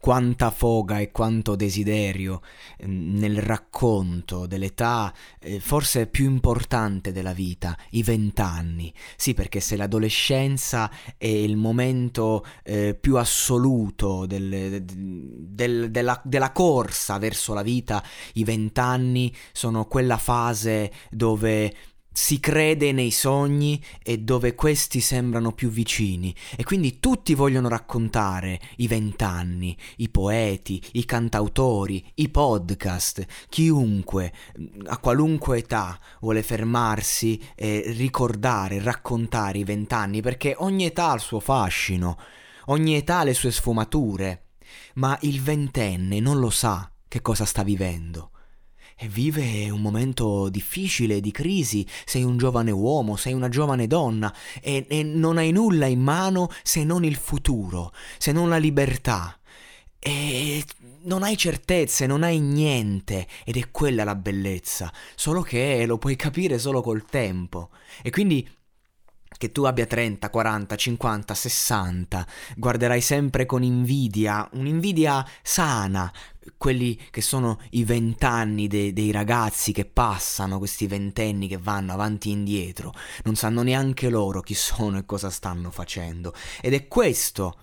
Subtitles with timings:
[0.00, 2.40] quanta foga e quanto desiderio
[2.84, 8.92] mm, nel racconto dell'età eh, forse più importante della vita, i vent'anni.
[9.16, 17.18] Sì, perché se l'adolescenza è il momento eh, più assoluto del, del, della, della corsa
[17.18, 18.02] verso la vita,
[18.34, 21.74] i vent'anni sono quella fase dove
[22.20, 26.34] si crede nei sogni e dove questi sembrano più vicini.
[26.54, 34.34] E quindi tutti vogliono raccontare i vent'anni, i poeti, i cantautori, i podcast, chiunque
[34.84, 41.20] a qualunque età vuole fermarsi e ricordare, raccontare i vent'anni perché ogni età ha il
[41.20, 42.18] suo fascino,
[42.66, 44.48] ogni età ha le sue sfumature,
[44.96, 48.32] ma il ventenne non lo sa che cosa sta vivendo
[49.08, 54.86] vive un momento difficile di crisi, sei un giovane uomo, sei una giovane donna e,
[54.88, 59.34] e, non hai nulla in mano se non il futuro, se non la libertà.
[59.98, 60.64] E
[61.02, 66.16] non hai certezze, non hai niente ed è quella la bellezza, solo che lo puoi
[66.16, 67.70] capire solo col tempo.
[68.02, 68.48] E quindi
[69.36, 76.12] che tu abbia 30, 40, 50, 60, guarderai sempre con invidia, un'invidia sana,
[76.56, 82.28] quelli che sono i vent'anni de- dei ragazzi che passano, questi ventenni che vanno avanti
[82.28, 82.92] e indietro,
[83.24, 86.34] non sanno neanche loro chi sono e cosa stanno facendo.
[86.60, 87.56] Ed è questo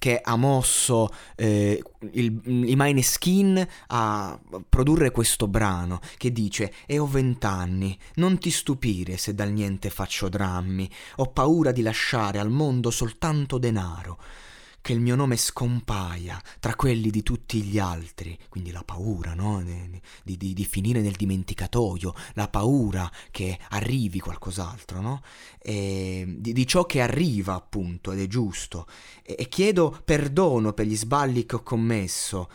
[0.00, 1.82] che ha mosso eh,
[2.12, 9.18] il, i Mineskin a produrre questo brano che dice E ho vent'anni, non ti stupire
[9.18, 14.18] se dal niente faccio drammi, ho paura di lasciare al mondo soltanto denaro
[14.80, 19.62] che il mio nome scompaia tra quelli di tutti gli altri, quindi la paura no?
[19.62, 25.22] di, di, di, finire nel dimenticatoio, la paura che arrivi qualcos'altro, no?
[25.62, 28.86] di, di, ciò che arriva appunto ed è giusto,
[29.22, 32.48] e, e chiedo perdono per gli sbagli che ho commesso,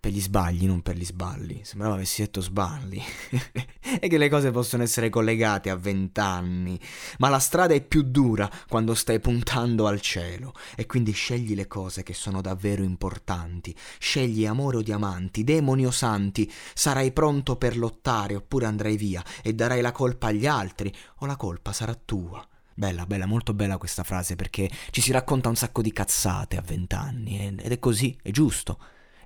[0.00, 1.60] per gli sbagli, non per gli sballi.
[1.62, 3.02] Sembrava avessi detto sballi.
[4.00, 6.80] e che le cose possono essere collegate a vent'anni.
[7.18, 10.54] Ma la strada è più dura quando stai puntando al cielo.
[10.74, 13.76] E quindi scegli le cose che sono davvero importanti.
[13.98, 16.50] Scegli amore o diamanti, demoni o santi.
[16.72, 21.36] Sarai pronto per lottare oppure andrai via e darai la colpa agli altri o la
[21.36, 22.42] colpa sarà tua.
[22.72, 26.62] Bella, bella, molto bella questa frase perché ci si racconta un sacco di cazzate a
[26.62, 28.78] vent'anni ed è così, è giusto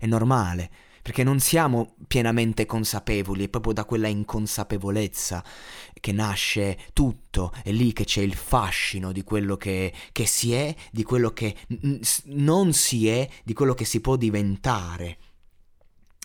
[0.04, 0.70] è normale,
[1.02, 5.44] perché non siamo pienamente consapevoli, è proprio da quella inconsapevolezza
[5.98, 10.74] che nasce tutto, è lì che c'è il fascino di quello che, che si è,
[10.92, 15.18] di quello che n- non si è, di quello che si può diventare.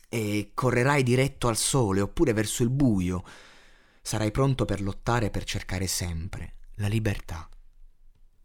[0.09, 3.23] E correrai diretto al sole oppure verso il buio.
[4.01, 7.47] Sarai pronto per lottare per cercare sempre la libertà.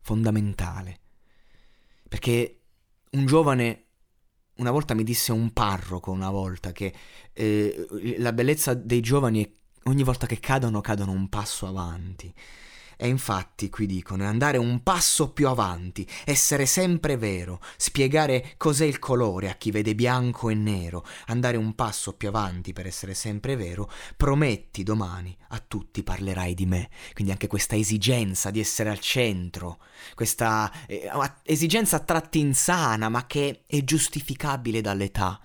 [0.01, 0.99] Fondamentale.
[2.09, 2.61] Perché
[3.13, 3.85] un giovane
[4.57, 6.93] una volta mi disse un parroco, una volta, che
[7.33, 7.87] eh,
[8.19, 9.51] la bellezza dei giovani è
[9.85, 12.33] ogni volta che cadono, cadono un passo avanti.
[13.05, 18.87] E infatti qui dicono è andare un passo più avanti, essere sempre vero, spiegare cos'è
[18.87, 23.13] il colore a chi vede bianco e nero, andare un passo più avanti per essere
[23.13, 26.89] sempre vero, prometti domani a tutti parlerai di me.
[27.13, 29.81] Quindi anche questa esigenza di essere al centro,
[30.15, 31.07] questa eh,
[31.43, 35.39] esigenza a tratti insana ma che è giustificabile dall'età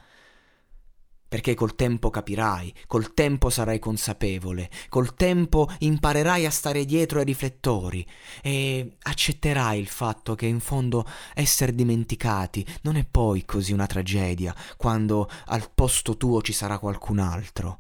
[1.29, 7.25] perché col tempo capirai, col tempo sarai consapevole, col tempo imparerai a stare dietro ai
[7.25, 8.05] riflettori
[8.41, 14.55] e accetterai il fatto che in fondo essere dimenticati non è poi così una tragedia
[14.75, 17.79] quando al posto tuo ci sarà qualcun altro.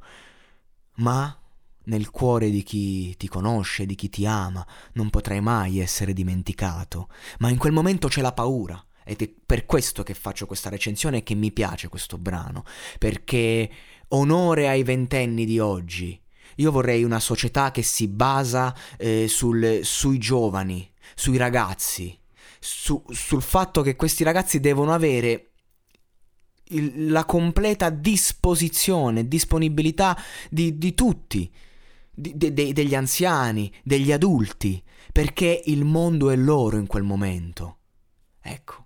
[0.97, 1.35] Ma
[1.85, 7.09] nel cuore di chi ti conosce, di chi ti ama, non potrai mai essere dimenticato,
[7.39, 11.17] ma in quel momento c'è la paura ed è per questo che faccio questa recensione
[11.17, 12.63] e che mi piace questo brano,
[12.99, 13.67] perché
[14.09, 16.21] onore ai ventenni di oggi.
[16.57, 22.15] Io vorrei una società che si basa eh, sul, sui giovani, sui ragazzi,
[22.59, 25.53] su, sul fatto che questi ragazzi devono avere
[26.65, 30.15] il, la completa disposizione, disponibilità
[30.51, 31.51] di, di tutti,
[32.11, 37.77] di, de, de, degli anziani, degli adulti, perché il mondo è loro in quel momento.
[38.41, 38.83] Ecco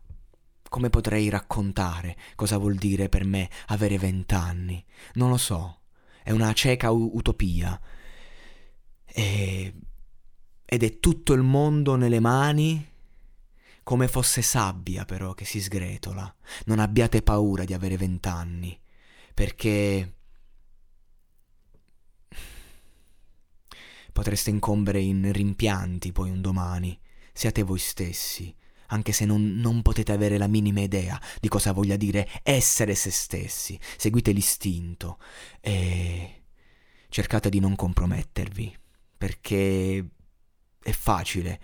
[0.74, 4.84] come potrei raccontare cosa vuol dire per me avere vent'anni?
[5.14, 5.82] Non lo so,
[6.24, 7.80] è una cieca u- utopia.
[9.06, 9.76] E
[10.66, 12.90] ed è tutto il mondo nelle mani
[13.84, 16.36] come fosse sabbia però che si sgretola.
[16.66, 18.76] Non abbiate paura di avere vent'anni,
[19.36, 20.16] perché
[24.12, 27.00] potreste incombere in rimpianti poi un domani.
[27.32, 28.56] Siate voi stessi,
[28.94, 33.10] anche se non, non, potete avere la minima idea di cosa voglia dire essere se
[33.10, 33.78] stessi.
[33.98, 35.18] Seguite l'istinto
[35.60, 36.44] e
[37.10, 38.76] cercate di non compromettervi,
[39.18, 40.08] perché
[40.80, 41.60] è facile.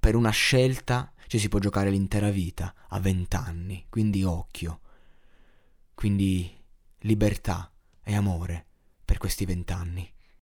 [0.00, 4.80] Per una scelta ci si può giocare l'intera vita a vent'anni, quindi occhio.
[5.94, 6.50] Quindi
[7.00, 7.70] libertà
[8.02, 8.66] e amore
[9.04, 10.10] per questi vent'anni.